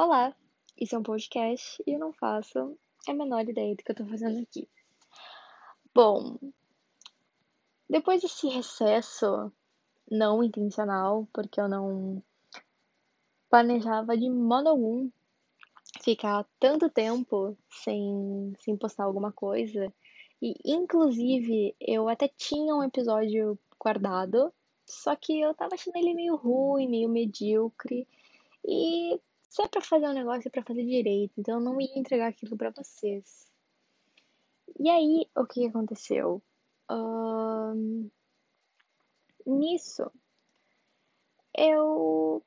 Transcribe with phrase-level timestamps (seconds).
[0.00, 0.32] Olá,
[0.80, 4.06] isso é um podcast e eu não faço a menor ideia do que eu tô
[4.06, 4.68] fazendo aqui.
[5.92, 6.38] Bom,
[7.90, 9.50] depois desse recesso
[10.08, 12.22] não intencional, porque eu não
[13.50, 15.10] planejava de modo algum
[16.00, 19.92] ficar tanto tempo sem, sem postar alguma coisa,
[20.40, 24.54] e inclusive eu até tinha um episódio guardado,
[24.86, 28.06] só que eu tava achando ele meio ruim, meio medíocre.
[28.64, 31.32] E se é pra fazer um negócio, é pra fazer direito.
[31.38, 33.46] Então eu não ia entregar aquilo pra vocês.
[34.78, 36.42] E aí, o que aconteceu?
[36.88, 38.08] Ahn,
[39.46, 40.10] nisso,
[41.56, 42.42] eu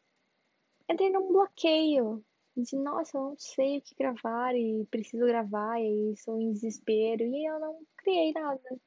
[0.89, 2.23] entrei num bloqueio.
[2.55, 7.23] De, nossa, eu não sei o que gravar e preciso gravar e sou em desespero.
[7.23, 8.79] E eu não criei nada.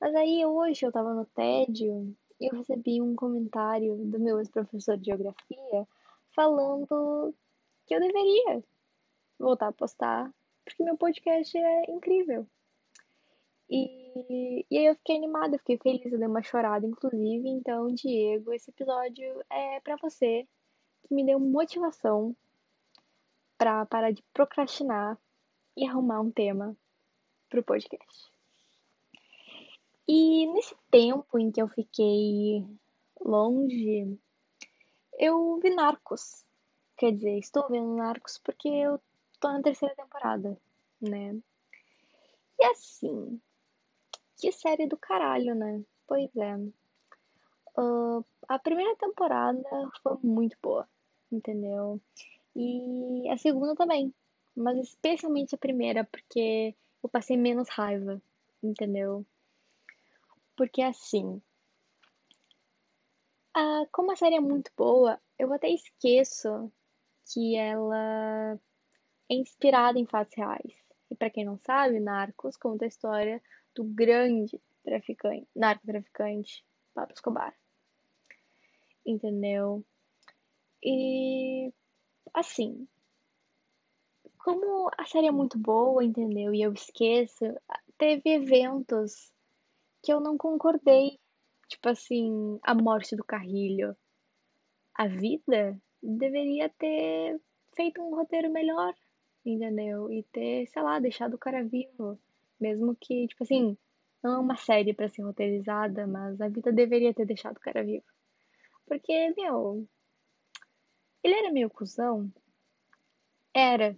[0.00, 4.96] Mas aí hoje eu tava no tédio e eu recebi um comentário do meu ex-professor
[4.96, 5.86] de geografia
[6.38, 7.34] falando
[7.84, 8.62] que eu deveria
[9.40, 10.32] voltar a postar,
[10.64, 12.46] porque meu podcast é incrível.
[13.68, 17.48] E, e aí eu fiquei animada, eu fiquei feliz, eu dei uma chorada, inclusive.
[17.48, 20.46] Então, Diego, esse episódio é para você,
[21.02, 22.36] que me deu motivação
[23.58, 25.18] para parar de procrastinar
[25.76, 26.76] e arrumar um tema
[27.48, 28.30] pro podcast.
[30.06, 32.64] E nesse tempo em que eu fiquei
[33.20, 34.16] longe,
[35.18, 36.44] eu vi Narcos.
[36.96, 39.00] Quer dizer, estou vendo Narcos porque eu
[39.40, 40.56] tô na terceira temporada,
[41.00, 41.36] né?
[42.58, 43.40] E assim,
[44.36, 45.82] que série do caralho, né?
[46.06, 46.56] Pois é.
[47.76, 49.62] Uh, a primeira temporada
[50.02, 50.88] foi muito boa,
[51.30, 52.00] entendeu?
[52.56, 54.12] E a segunda também.
[54.56, 58.20] Mas especialmente a primeira, porque eu passei menos raiva,
[58.62, 59.24] entendeu?
[60.56, 61.40] Porque assim.
[63.60, 66.72] Ah, como a série é muito boa, eu até esqueço
[67.26, 68.56] que ela
[69.28, 70.72] é inspirada em fatos reais.
[71.10, 73.42] E para quem não sabe, Narcos conta a história
[73.74, 77.52] do grande traficante, narcotraficante Pablo Escobar.
[79.04, 79.84] Entendeu?
[80.80, 81.72] E
[82.32, 82.86] assim,
[84.38, 86.54] como a série é muito boa, entendeu?
[86.54, 87.44] E eu esqueço,
[87.98, 89.32] teve eventos
[90.00, 91.18] que eu não concordei.
[91.68, 93.96] Tipo assim, a morte do Carrilho.
[94.94, 97.40] A vida deveria ter
[97.76, 98.94] feito um roteiro melhor,
[99.44, 100.10] entendeu?
[100.10, 102.18] E ter, sei lá, deixado o cara vivo.
[102.58, 103.76] Mesmo que, tipo assim,
[104.22, 107.84] não é uma série para ser roteirizada, mas a vida deveria ter deixado o cara
[107.84, 108.04] vivo.
[108.86, 109.86] Porque, meu,
[111.22, 112.32] ele era meio cuzão.
[113.54, 113.96] Era.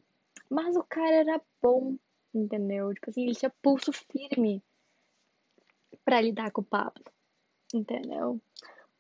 [0.51, 1.97] Mas o cara era bom,
[2.35, 2.93] entendeu?
[2.93, 4.63] Tipo assim, ele tinha pulso firme
[6.05, 7.05] para lidar com o Pablo,
[7.75, 8.41] entendeu?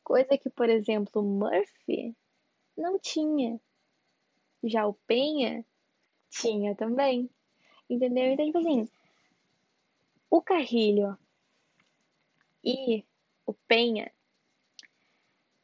[0.02, 2.14] Coisa que, por exemplo, Murphy
[2.76, 3.60] não tinha.
[4.62, 5.64] Já o Penha
[6.28, 7.30] tinha também,
[7.88, 8.26] entendeu?
[8.26, 8.88] Então, tipo assim,
[10.28, 11.18] o Carrilho
[12.64, 13.04] e
[13.46, 14.12] o Penha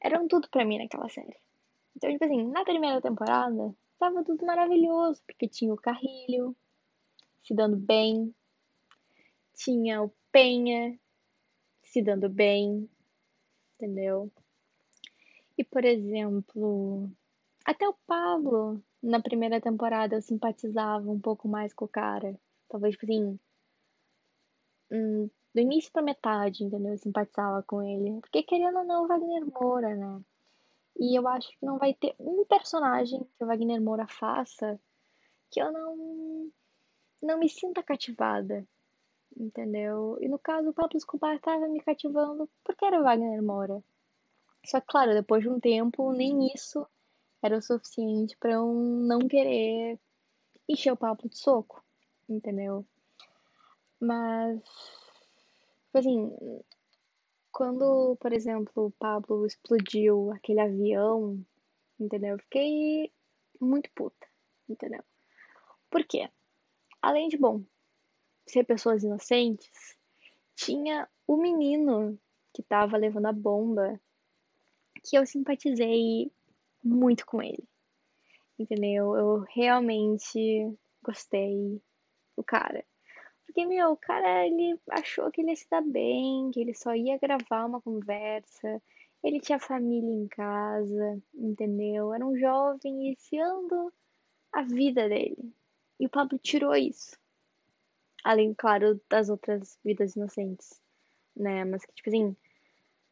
[0.01, 1.37] eram tudo pra mim naquela série.
[1.97, 6.55] Então, tipo assim, na primeira temporada, tava tudo maravilhoso, porque tinha o Carrilho
[7.43, 8.35] se dando bem,
[9.55, 10.99] tinha o Penha
[11.83, 12.89] se dando bem,
[13.77, 14.31] entendeu?
[15.57, 17.11] E, por exemplo,
[17.65, 22.39] até o Pablo, na primeira temporada, eu simpatizava um pouco mais com o cara.
[22.69, 23.39] Talvez, tipo assim,
[24.91, 26.93] hum, do início pra metade, entendeu?
[26.93, 28.21] Eu simpatizava com ele.
[28.21, 30.21] Porque, querendo ou não, o Wagner Moura, né?
[30.99, 34.81] E eu acho que não vai ter um personagem que o Wagner Moura faça
[35.51, 36.51] que eu não,
[37.23, 38.67] não me sinta cativada
[39.37, 40.19] entendeu?
[40.21, 43.83] E no caso, o Pablo Escobar estava me cativando porque era Wagner Moura.
[44.65, 46.87] Só que, claro, depois de um tempo, nem isso
[47.43, 49.99] era o suficiente para eu não querer
[50.69, 51.85] encher o Pablo de soco,
[52.29, 52.85] entendeu?
[54.01, 54.61] Mas,
[55.85, 56.37] tipo assim,
[57.53, 61.39] quando, por exemplo, o Pablo explodiu aquele avião,
[61.99, 62.33] entendeu?
[62.33, 63.13] Eu fiquei
[63.61, 64.27] muito puta,
[64.69, 65.03] entendeu?
[65.89, 66.29] Por quê?
[67.01, 67.63] Além de, bom,
[68.47, 69.97] ser pessoas inocentes,
[70.55, 72.19] tinha o menino
[72.53, 74.01] que tava levando a bomba,
[75.05, 76.31] que eu simpatizei
[76.83, 77.65] muito com ele.
[78.59, 79.15] Entendeu?
[79.17, 80.73] Eu realmente
[81.03, 81.81] gostei
[82.37, 82.85] do cara.
[83.45, 86.95] Porque, meu, o cara, ele achou que ele ia se dar bem, que ele só
[86.95, 88.83] ia gravar uma conversa,
[89.23, 92.15] ele tinha família em casa, entendeu?
[92.15, 93.93] Era um jovem iniciando
[94.53, 95.53] a vida dele.
[95.99, 97.19] E o Pablo tirou isso.
[98.27, 100.83] Além, claro, das outras vidas inocentes,
[101.37, 101.65] né?
[101.65, 102.37] Mas que, tipo assim,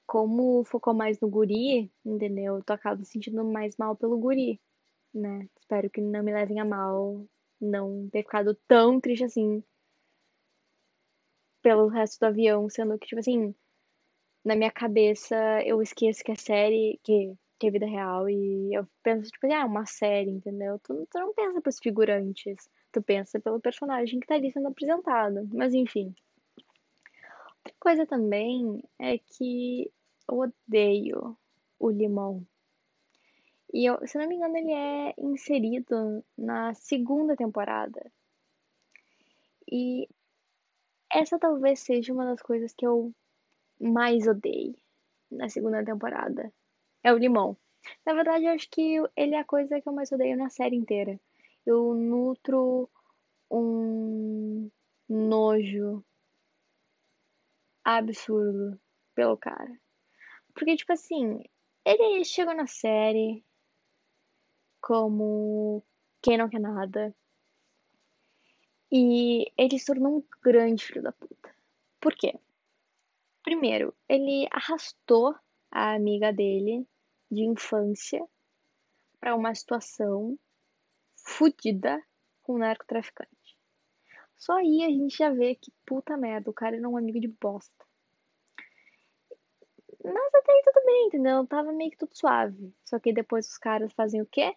[0.06, 2.60] como focou mais no guri, entendeu?
[2.64, 4.60] Tu acaba sentindo mais mal pelo guri,
[5.14, 5.48] né?
[5.60, 7.24] Espero que não me levem a mal
[7.60, 9.62] não ter ficado tão triste assim
[11.62, 13.54] pelo resto do avião, sendo que, tipo assim,
[14.44, 18.84] na minha cabeça eu esqueço que é série, que, que é vida real, e eu
[19.02, 20.76] penso, tipo assim, ah, uma série, entendeu?
[20.80, 25.48] Tu, tu não pensa pros figurantes, tu pensa pelo personagem que tá ali sendo apresentado.
[25.52, 26.14] Mas enfim.
[27.58, 29.90] Outra coisa também é que
[30.30, 31.36] eu odeio
[31.78, 32.46] o limão.
[33.72, 38.10] E eu, se não me engano, ele é inserido na segunda temporada.
[39.70, 40.08] E
[41.12, 43.12] essa talvez seja uma das coisas que eu
[43.80, 44.76] mais odeio
[45.30, 46.52] na segunda temporada.
[47.02, 47.56] É o limão.
[48.06, 50.76] Na verdade, eu acho que ele é a coisa que eu mais odeio na série
[50.76, 51.18] inteira.
[51.66, 52.90] Eu nutro
[53.50, 54.70] um
[55.08, 56.04] nojo
[57.82, 58.80] absurdo
[59.14, 59.80] pelo cara.
[60.54, 61.42] Porque, tipo assim,
[61.84, 63.44] ele chegou na série
[64.80, 65.82] como
[66.22, 67.14] quem não quer nada.
[68.90, 71.54] E ele se tornou um grande filho da puta.
[72.00, 72.38] Por quê?
[73.42, 75.34] Primeiro, ele arrastou
[75.70, 76.86] a amiga dele
[77.30, 78.24] de infância
[79.18, 80.38] para uma situação
[81.24, 82.02] fodida
[82.42, 83.58] com um narcotraficante.
[84.36, 87.28] Só aí a gente já vê que puta merda, o cara era um amigo de
[87.28, 87.84] bosta.
[90.04, 91.46] Mas até aí tudo bem, entendeu?
[91.46, 92.74] Tava meio que tudo suave.
[92.84, 94.54] Só que depois os caras fazem o quê?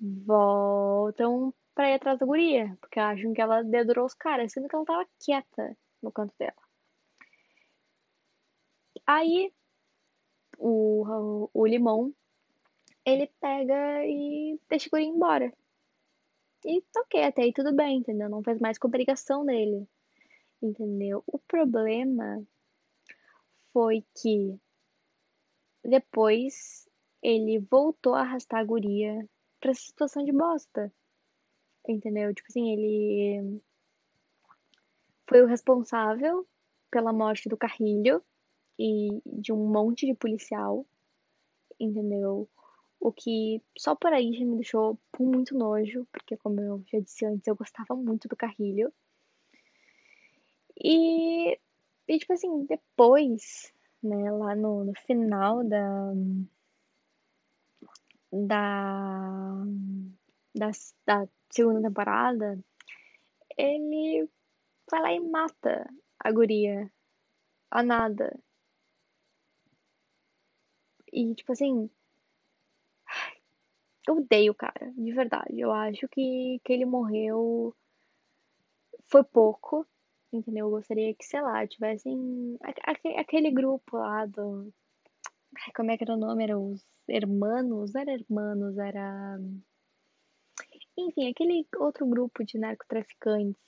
[0.00, 4.74] Voltam pra ir atrás da guria, porque acham que ela dedurou os caras, sendo que
[4.74, 6.54] ela tava quieta no canto dela.
[9.06, 9.52] Aí,
[10.58, 12.12] o, o, o limão,
[13.04, 15.52] ele pega e deixa a guria embora.
[16.64, 18.28] E tá ok, até aí tudo bem, entendeu?
[18.28, 19.86] Não faz mais com obrigação dele,
[20.62, 21.22] entendeu?
[21.26, 22.42] O problema
[23.72, 24.58] foi que
[25.84, 26.88] depois
[27.22, 29.28] ele voltou a arrastar a guria
[29.60, 30.92] pra essa situação de bosta.
[31.86, 32.34] Entendeu?
[32.34, 33.60] Tipo assim, ele
[35.28, 36.46] foi o responsável
[36.90, 38.22] pela morte do Carrilho
[38.78, 40.86] e de um monte de policial,
[41.78, 42.48] entendeu?
[43.04, 46.98] O que só por aí já me deixou com muito nojo, porque como eu já
[47.00, 48.90] disse antes, eu gostava muito do Carrilho.
[50.82, 51.58] E,
[52.08, 53.70] e tipo assim, depois,
[54.02, 56.12] né, lá no, no final da,
[58.32, 59.64] da,
[60.54, 60.70] da,
[61.06, 62.58] da segunda temporada,
[63.58, 64.26] ele
[64.90, 66.90] vai lá e mata a guria.
[67.70, 68.38] A nada.
[71.12, 71.90] E, tipo assim.
[74.06, 75.58] Eu odeio o cara, de verdade.
[75.58, 77.74] Eu acho que, que ele morreu.
[79.06, 79.86] Foi pouco,
[80.32, 80.66] entendeu?
[80.66, 82.58] Eu gostaria que, sei lá, tivessem.
[83.16, 84.72] Aquele grupo lá do.
[85.74, 86.44] Como é que era o nome?
[86.44, 87.94] Era os Hermanos?
[87.94, 89.38] Era Hermanos, era.
[90.96, 93.60] Enfim, aquele outro grupo de narcotraficantes,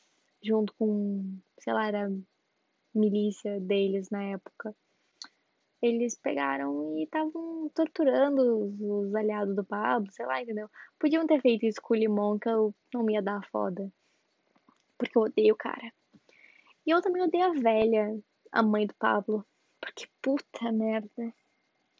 [0.42, 2.12] junto com, sei lá, era
[2.94, 4.74] milícia deles na época.
[5.82, 10.68] Eles pegaram e estavam torturando os, os, aliados do Pablo, sei lá, entendeu?
[10.98, 13.92] Podiam ter feito isso com o Limão, que eu não ia dar foda.
[14.96, 15.92] Porque eu odeio o cara.
[16.86, 18.18] E eu também odeio a velha,
[18.50, 19.44] a mãe do Pablo.
[19.80, 21.34] Porque puta merda.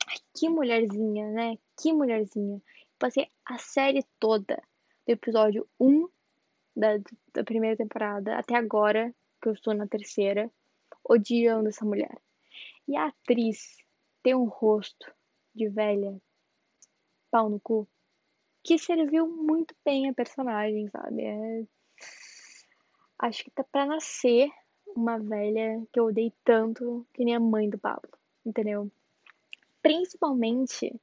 [0.08, 1.58] Ai, que mulherzinha, né?
[1.76, 2.61] Que mulherzinha.
[2.99, 4.62] Passei a série toda
[5.06, 6.09] do episódio 1
[6.75, 6.99] da,
[7.33, 10.50] da primeira temporada até agora, que eu estou na terceira,
[11.04, 12.16] odiando essa mulher.
[12.88, 13.76] E a atriz
[14.23, 15.12] tem um rosto
[15.55, 16.21] de velha,
[17.31, 17.88] pau no cu,
[18.62, 21.23] que serviu muito bem a personagem, sabe?
[21.23, 21.64] É...
[23.19, 24.50] Acho que tá pra nascer
[24.95, 28.11] uma velha que eu odeio tanto que nem a mãe do Pablo,
[28.45, 28.90] entendeu?
[29.83, 30.95] Principalmente,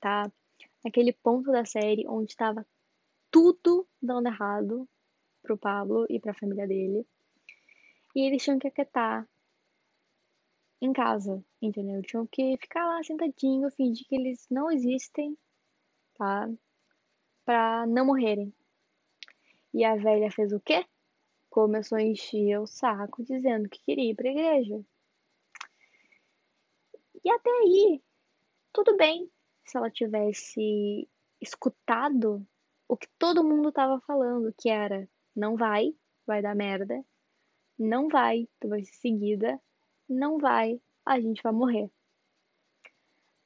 [0.00, 0.30] tá?
[0.84, 2.66] Naquele ponto da série onde estava
[3.30, 4.88] tudo dando errado
[5.42, 7.06] pro Pablo e pra família dele.
[8.14, 9.28] E eles tinham que aquietar
[10.80, 12.02] em casa, entendeu?
[12.02, 15.36] Tinham que ficar lá sentadinho, fingir que eles não existem,
[16.14, 16.50] tá?
[17.44, 18.52] Pra não morrerem.
[19.72, 20.84] E a velha fez o quê?
[21.50, 24.84] Começou a encher o saco dizendo que queria ir pra igreja.
[27.24, 28.02] E até aí,
[28.72, 29.30] tudo bem
[29.64, 31.08] se ela tivesse
[31.40, 32.46] escutado
[32.86, 35.94] o que todo mundo tava falando, que era não vai,
[36.26, 37.02] vai dar merda,
[37.78, 39.60] não vai, tu vai ser seguida,
[40.08, 41.90] não vai, a gente vai morrer.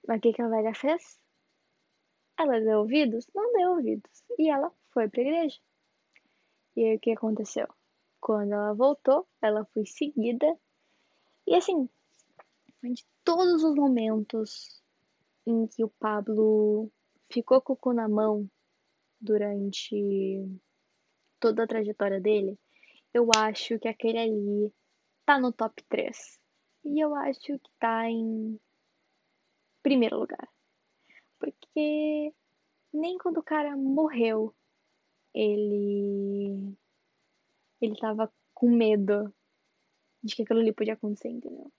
[0.07, 1.21] Mas o que, que a velha fez?
[2.39, 3.27] Ela deu ouvidos?
[3.35, 4.25] Não deu ouvidos.
[4.39, 5.59] E ela foi pra igreja.
[6.77, 7.67] E aí o que aconteceu?
[8.21, 10.59] Quando ela voltou, ela foi seguida.
[11.47, 11.89] E assim,
[12.83, 14.83] de todos os momentos
[15.47, 16.91] em que o Pablo
[17.31, 18.49] ficou com o cu na mão
[19.21, 20.47] durante
[21.41, 22.59] toda a trajetória dele,
[23.13, 24.73] eu acho que aquele ali
[25.25, 26.39] tá no top 3.
[26.85, 28.59] E eu acho que tá em
[29.83, 30.49] primeiro lugar.
[31.39, 32.33] Porque
[32.93, 34.55] nem quando o cara morreu,
[35.35, 36.77] ele
[37.81, 39.33] ele tava com medo
[40.23, 41.73] de que aquilo ali podia acontecer, entendeu?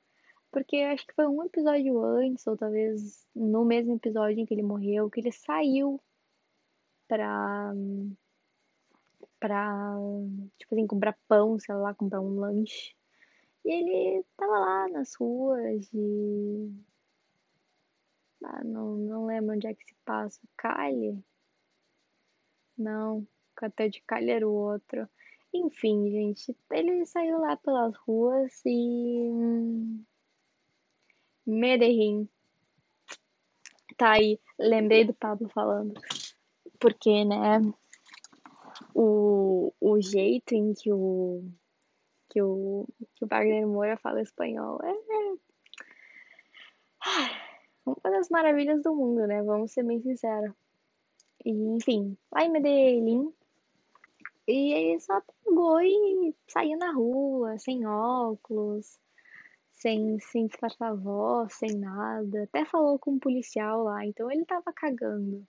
[0.51, 4.63] Porque acho que foi um episódio antes, ou talvez no mesmo episódio em que ele
[4.63, 6.01] morreu, que ele saiu
[7.07, 7.73] pra.
[9.39, 9.95] pra.
[10.57, 12.95] tipo assim, comprar pão, sei lá, comprar um lanche.
[13.65, 16.71] E ele tava lá nas ruas e.
[18.43, 20.39] Ah, não, não lembro onde é que se passa.
[20.57, 21.23] Cali?
[22.77, 23.27] Não,
[23.61, 25.07] até de Cali era o outro.
[25.53, 29.29] Enfim, gente, ele saiu lá pelas ruas e.
[31.45, 32.29] Medellín.
[33.97, 35.93] Tá aí, lembrei do Pablo falando.
[36.79, 37.59] Porque, né,
[38.93, 41.43] o, o jeito em que o,
[42.29, 45.37] que o, que o Wagner Moura fala espanhol é, é
[47.85, 49.41] uma das maravilhas do mundo, né?
[49.43, 50.53] Vamos ser bem sinceros.
[51.45, 53.33] E, enfim, lá em Medellín,
[54.47, 58.99] e ele só pegou e saiu na rua, sem óculos,
[59.71, 62.43] sem, sem disfarçar a voz, sem nada.
[62.43, 65.47] Até falou com um policial lá, então ele tava cagando.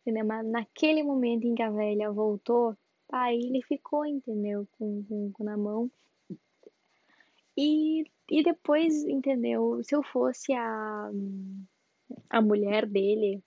[0.00, 0.24] Entendeu?
[0.24, 2.76] Mas naquele momento em que a velha voltou,
[3.12, 4.66] aí ele ficou, entendeu?
[4.78, 5.90] Com, com, com na mão.
[7.56, 9.82] E, e depois, entendeu?
[9.82, 11.10] Se eu fosse a,
[12.28, 13.42] a mulher dele,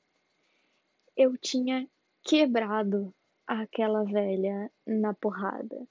[1.16, 1.88] eu tinha
[2.24, 3.14] quebrado
[3.48, 5.88] aquela velha na porrada.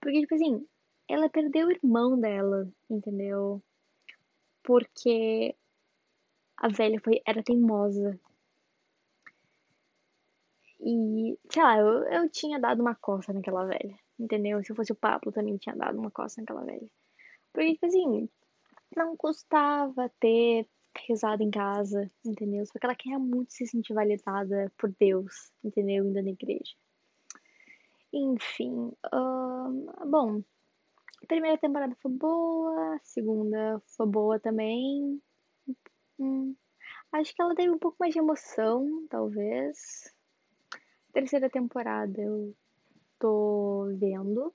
[0.00, 0.66] Porque, tipo assim,
[1.08, 3.62] ela perdeu o irmão dela, entendeu?
[4.62, 5.54] Porque
[6.56, 8.18] a velha foi, era teimosa.
[10.84, 14.62] E, sei lá, eu, eu tinha dado uma coça naquela velha, entendeu?
[14.64, 16.90] Se eu fosse o Pablo, também tinha dado uma coça naquela velha.
[17.52, 18.28] Porque, tipo assim,
[18.96, 20.68] não custava ter
[21.06, 22.66] rezado em casa, entendeu?
[22.66, 26.04] Só que ela queria muito se sentir validada por Deus, entendeu?
[26.04, 26.74] Indo na igreja.
[28.12, 30.42] Enfim, uh, bom,
[31.22, 35.22] a primeira temporada foi boa, a segunda foi boa também.
[36.18, 36.54] Hum,
[37.12, 40.12] acho que ela teve um pouco mais de emoção, talvez.
[41.12, 42.54] Terceira temporada eu
[43.18, 44.52] tô vendo,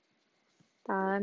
[0.84, 1.20] tá?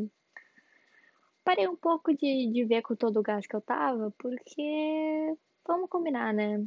[1.43, 5.35] Parei um pouco de, de ver com todo o gás que eu tava, porque
[5.67, 6.65] vamos combinar, né?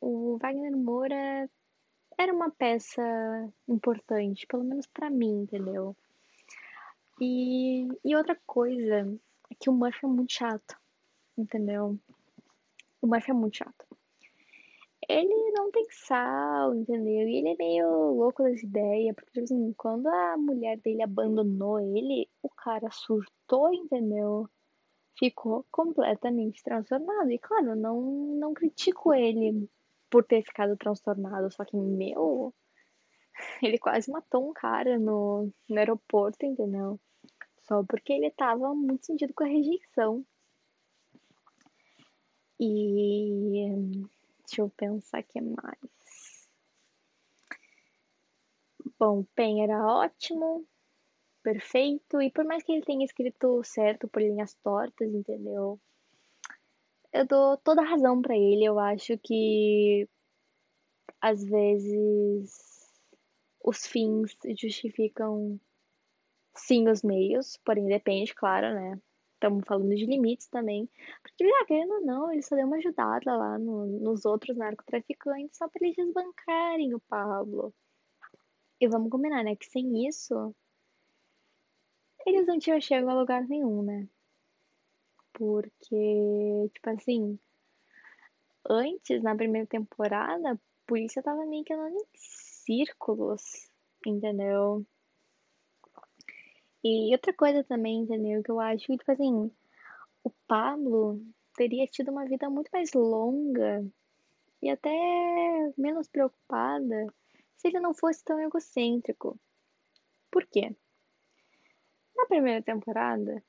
[0.00, 1.48] O Wagner Moura
[2.18, 3.02] era uma peça
[3.68, 5.96] importante, pelo menos para mim, entendeu?
[7.20, 9.06] E, e outra coisa
[9.50, 10.76] é que o Murphy é muito chato,
[11.36, 11.98] entendeu?
[13.00, 13.89] O Murphy é muito chato.
[15.10, 17.28] Ele não tem sal, entendeu?
[17.28, 21.80] E ele é meio louco das ideias, porque, tipo assim, quando a mulher dele abandonou
[21.80, 24.48] ele, o cara surtou, entendeu?
[25.18, 27.28] Ficou completamente transtornado.
[27.32, 28.00] E, claro, não,
[28.38, 29.68] não critico ele
[30.08, 32.54] por ter ficado transtornado, só que, meu,
[33.60, 37.00] ele quase matou um cara no, no aeroporto, entendeu?
[37.62, 40.24] Só porque ele tava muito sentido com a rejeição.
[42.60, 44.08] E
[44.50, 46.48] deixa eu pensar que mais.
[48.98, 50.66] Bom, Pen era ótimo,
[51.42, 55.80] perfeito, e por mais que ele tenha escrito certo por linhas tortas, entendeu?
[57.12, 58.64] Eu dou toda a razão para ele.
[58.64, 60.08] Eu acho que
[61.20, 62.52] às vezes
[63.64, 65.60] os fins justificam
[66.54, 69.00] sim os meios, porém depende, claro, né?
[69.40, 70.86] Estamos falando de limites também.
[71.22, 75.56] Porque, ah, querendo ou não, ele só deu uma ajudada lá no, nos outros narcotraficantes
[75.56, 77.72] só para eles desbancarem o Pablo.
[78.78, 79.56] E vamos combinar, né?
[79.56, 80.54] Que sem isso,
[82.26, 84.06] eles não tinham chegado a lugar nenhum, né?
[85.32, 87.38] Porque, tipo assim,
[88.68, 93.70] antes, na primeira temporada, a polícia tava meio que andando em círculos,
[94.06, 94.84] entendeu?
[96.82, 98.42] E outra coisa também, entendeu?
[98.42, 99.50] Que eu acho que, tipo assim,
[100.24, 101.22] o Pablo
[101.54, 103.84] teria tido uma vida muito mais longa
[104.62, 104.90] e até
[105.76, 107.06] menos preocupada
[107.56, 109.38] se ele não fosse tão egocêntrico.
[110.30, 110.74] Por quê?
[112.16, 113.42] Na primeira temporada,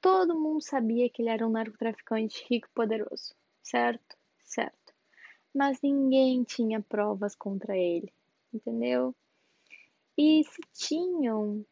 [0.00, 4.16] todo mundo sabia que ele era um narcotraficante rico e poderoso, certo?
[4.44, 4.94] Certo.
[5.54, 8.12] Mas ninguém tinha provas contra ele,
[8.52, 9.14] entendeu?
[10.16, 11.64] E se tinham,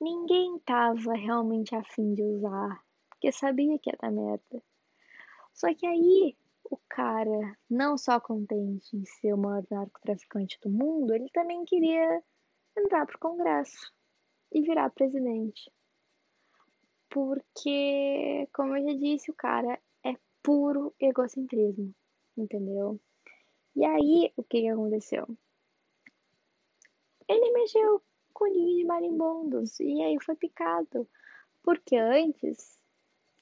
[0.00, 4.62] ninguém tava realmente afim de usar, porque sabia que dar merda.
[5.52, 11.12] Só que aí o cara, não só contente em ser o maior narcotraficante do mundo,
[11.12, 12.22] ele também queria
[12.78, 13.92] entrar pro Congresso
[14.52, 15.70] e virar presidente.
[17.08, 21.92] Porque, como eu já disse, o cara é puro egocentrismo,
[22.36, 23.00] entendeu?
[23.74, 25.26] E aí, o que, que aconteceu?
[27.28, 28.00] Ele mexeu
[28.32, 31.08] com o ninho de marimbondos e aí foi picado.
[31.62, 32.78] Porque antes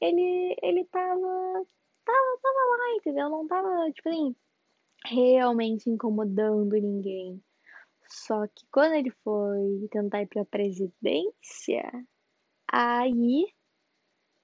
[0.01, 1.67] ele, ele tava,
[2.05, 3.29] tava, tava lá, entendeu?
[3.29, 4.35] Não tava, tipo assim,
[5.05, 7.43] realmente incomodando ninguém.
[8.09, 11.85] Só que quando ele foi tentar ir pra presidência,
[12.73, 13.47] aí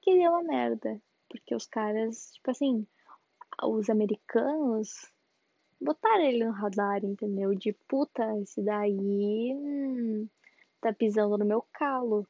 [0.02, 1.00] que deu uma merda.
[1.28, 2.86] Porque os caras, tipo assim,
[3.62, 5.10] os americanos
[5.80, 7.54] botaram ele no radar, entendeu?
[7.54, 10.28] De puta, esse daí hum,
[10.80, 12.26] tá pisando no meu calo.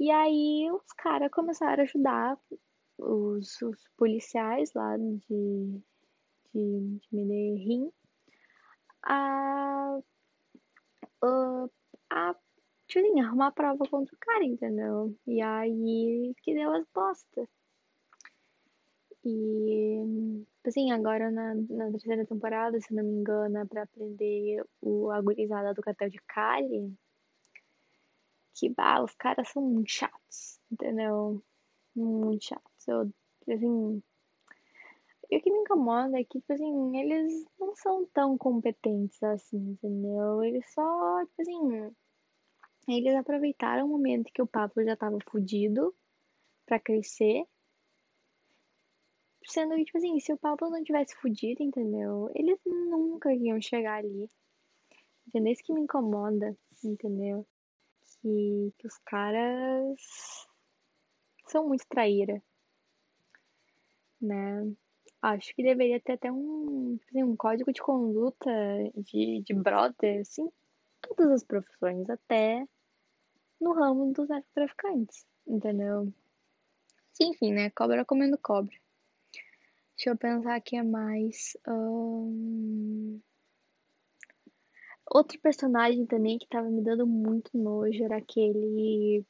[0.00, 2.38] E aí os caras começaram a ajudar
[2.98, 5.80] os, os policiais lá de,
[6.54, 7.90] de, de Medellín
[9.02, 9.98] a,
[11.22, 11.68] a,
[12.10, 12.34] a
[12.86, 15.14] tipo assim, arrumar prova contra o cara, entendeu?
[15.26, 17.48] E aí que deu as bostas.
[19.24, 19.98] E,
[20.66, 25.74] assim, agora na, na terceira temporada, se não me engano, é pra aprender o agorizada
[25.74, 26.94] do cartel de Cali.
[28.54, 31.42] Que, bah, os caras são muito chatos, entendeu?
[31.94, 32.88] Muito chatos.
[32.88, 33.12] Eu,
[33.52, 34.02] assim,
[35.30, 39.58] e o que me incomoda é que, tipo assim, eles não são tão competentes assim,
[39.58, 40.42] entendeu?
[40.42, 41.94] Eles só, tipo assim,
[42.88, 45.94] eles aproveitaram o momento que o Pablo já tava fudido
[46.64, 47.44] pra crescer.
[49.48, 52.30] Sendo que, tipo assim, se o Pablo não tivesse fudido, entendeu?
[52.34, 54.28] Eles nunca iam chegar ali.
[55.26, 55.52] Entendeu?
[55.52, 57.46] Isso que me incomoda, entendeu?
[58.20, 60.46] Que, que os caras
[61.46, 62.42] são muito traíra,
[64.20, 64.70] né?
[65.22, 68.50] Acho que deveria ter até um, tipo assim, um código de conduta
[68.96, 70.46] de, de brother, assim,
[71.00, 72.66] todas as profissões, até
[73.58, 76.12] no ramo dos narcotraficantes, entendeu?
[77.18, 77.70] Enfim, né?
[77.70, 78.76] Cobra comendo cobra.
[79.98, 81.56] Deixa eu pensar aqui é mais.
[81.66, 83.20] Um...
[85.10, 89.26] Outro personagem também que tava me dando muito nojo era aquele.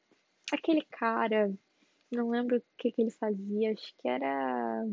[0.52, 1.50] Aquele cara.
[2.12, 4.84] Não lembro o que, que ele fazia, acho que era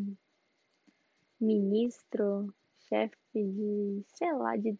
[1.42, 2.54] ministro,
[2.88, 4.80] chefe de, sei lá, de.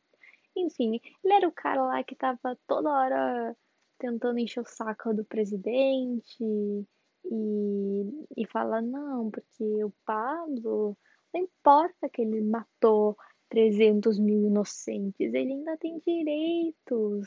[0.56, 3.58] Enfim, ele era o cara lá que tava toda hora
[3.98, 6.88] tentando encher o saco do presidente
[7.32, 10.98] e, e fala, não, porque o Pablo,
[11.34, 13.18] não importa que ele matou
[13.50, 17.26] 300 mil inocentes, ele ainda tem direitos,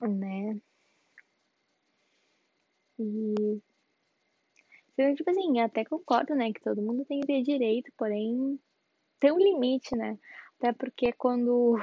[0.00, 0.60] né?
[2.98, 3.62] E
[4.94, 8.60] então, tipo assim, até concordo, né, que todo mundo tem que ter direito, porém
[9.18, 10.18] tem um limite, né?
[10.58, 11.76] Até porque quando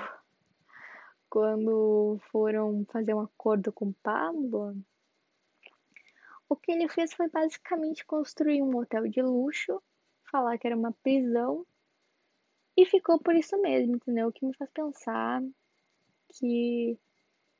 [1.29, 4.75] quando foram fazer um acordo com o Pablo,
[6.49, 9.81] o que ele fez foi basicamente construir um hotel de luxo,
[10.31, 11.65] falar que era uma prisão
[12.75, 14.29] e ficou por isso mesmo, entendeu?
[14.29, 15.43] O que me faz pensar
[16.33, 16.97] que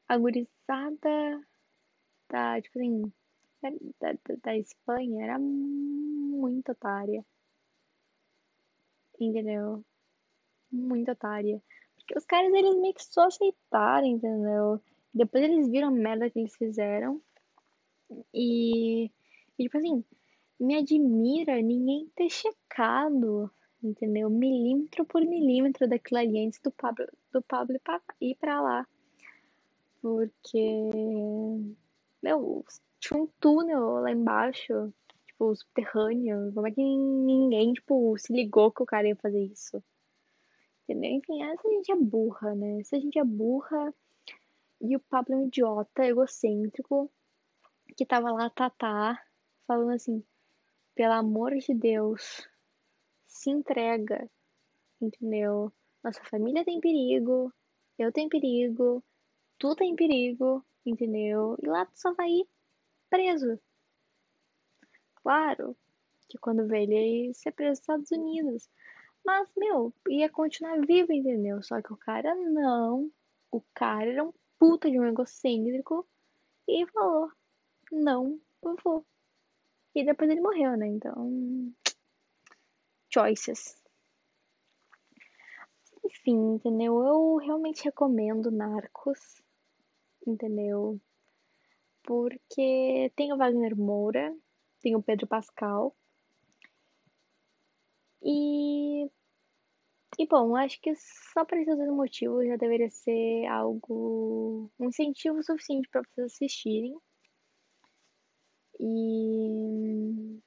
[0.08, 1.48] a gurizada
[2.28, 3.14] tá, tipo assim,
[3.62, 7.24] da, da, da Espanha era muito otária.
[9.20, 9.84] Entendeu?
[10.72, 11.62] Muito otária.
[11.96, 14.82] Porque os caras, eles meio que só aceitaram, entendeu?
[15.14, 17.22] Depois eles viram a merda que eles fizeram.
[18.34, 19.06] E,
[19.58, 20.04] e tipo assim,
[20.60, 23.50] me admira ninguém ter checado,
[23.84, 24.30] entendeu?
[24.30, 27.80] Milímetro por milímetro daquilo ali antes do Pablo, do Pablo
[28.20, 28.88] ir pra lá.
[30.02, 30.84] Porque,
[32.22, 32.66] meu,
[33.00, 34.94] tinha um túnel lá embaixo,
[35.28, 36.52] tipo, subterrâneo.
[36.54, 39.82] Como é que ninguém, tipo, se ligou que o cara ia fazer isso?
[40.84, 41.12] Entendeu?
[41.12, 42.80] Enfim, essa gente é burra, né?
[42.80, 43.94] Essa gente é burra.
[44.82, 47.12] E o Pablo é um idiota, egocêntrico,
[48.00, 49.22] que tava lá, tatá,
[49.68, 50.24] falando assim:
[50.96, 52.48] pelo amor de Deus,
[53.28, 54.32] se entrega,
[55.02, 55.70] entendeu?
[56.02, 57.54] Nossa família tem perigo,
[57.98, 59.04] eu tenho perigo,
[59.58, 61.58] tu tem perigo, entendeu?
[61.62, 62.48] E lá tu só vai ir
[63.10, 63.60] preso.
[65.16, 65.76] Claro
[66.30, 68.70] que quando ele ia ser preso nos Estados Unidos.
[69.26, 71.62] Mas, meu, ia continuar vivo, entendeu?
[71.62, 73.12] Só que o cara não.
[73.52, 76.08] O cara era um puta de um egocêntrico
[76.66, 77.30] e falou:
[77.92, 78.40] Não,
[78.84, 79.06] vou.
[79.96, 80.88] E depois ele morreu, né?
[80.88, 81.74] Então.
[83.12, 83.82] Choices.
[86.06, 87.04] Enfim, entendeu?
[87.04, 89.42] Eu realmente recomendo Narcos.
[90.26, 91.00] Entendeu?
[92.10, 94.36] porque tem o Wagner Moura,
[94.82, 95.96] tem o Pedro Pascal.
[98.24, 99.06] E.
[100.18, 104.72] E bom, acho que só por esses dois motivos já deveria ser algo.
[104.80, 106.98] um incentivo suficiente para vocês assistirem.
[108.80, 110.40] E.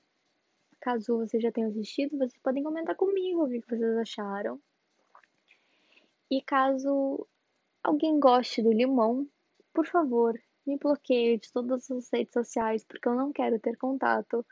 [0.80, 4.60] Caso vocês já tenham assistido, vocês podem comentar comigo o que vocês acharam.
[6.30, 7.26] E caso
[7.82, 9.28] alguém goste do limão,
[9.72, 14.44] por favor, me bloqueie de todas as redes sociais, porque eu não quero ter contato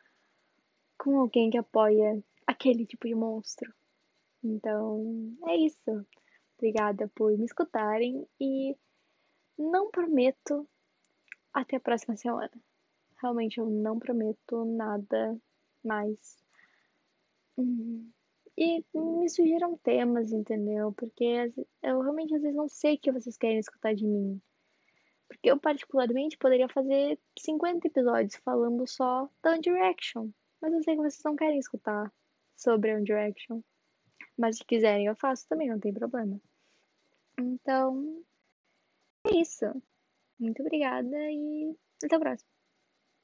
[0.99, 3.73] com alguém que apoia aquele tipo de monstro.
[4.43, 6.07] Então, é isso.
[6.59, 8.77] Obrigada por me escutarem e
[9.59, 10.69] não prometo
[11.53, 12.51] até a próxima semana.
[13.21, 15.39] Realmente eu não prometo nada
[15.85, 16.39] mais.
[18.57, 20.93] E me sugiram temas, entendeu?
[20.93, 21.53] Porque
[21.83, 24.41] eu realmente às vezes não sei o que vocês querem escutar de mim.
[25.29, 30.31] Porque eu, particularmente, poderia fazer 50 episódios falando só da One Direction.
[30.61, 32.13] Mas eu sei que vocês não querem escutar
[32.57, 33.63] sobre One Direction.
[34.37, 36.41] Mas se quiserem, eu faço também, não tem problema.
[37.39, 38.25] Então,
[39.27, 39.67] é isso.
[40.39, 42.60] Muito obrigada e até a próxima.